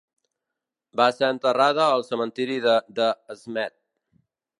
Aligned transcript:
Va 1.01 1.05
ser 1.17 1.27
enterrada 1.33 1.85
al 1.97 2.05
cementiri 2.07 2.57
de 2.65 2.73
De 3.01 3.11
Smet. 3.43 3.77